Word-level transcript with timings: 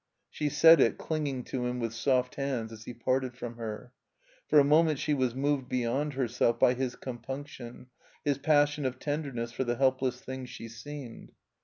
She 0.31 0.49
said 0.49 0.81
it, 0.81 0.97
clinging 0.97 1.43
to 1.43 1.67
him 1.67 1.79
with 1.79 1.93
soft 1.93 2.33
hands, 2.33 2.71
as 2.71 2.85
he 2.85 2.93
parted 2.95 3.37
from 3.37 3.57
her. 3.57 3.93
For 4.47 4.57
a 4.57 4.63
moment 4.63 4.97
she 4.97 5.13
was 5.13 5.35
moved 5.35 5.69
beyond 5.69 6.13
herself 6.13 6.59
by 6.59 6.73
his 6.73 6.95
comptmction, 6.95 7.85
his 8.25 8.39
pas^on 8.39 8.87
of 8.87 8.97
tenderness 8.97 9.51
for 9.51 9.63
the 9.63 9.75
helpless 9.75 10.19
thing 10.19 10.47
she 10.47 10.69
seemed. 10.69 11.33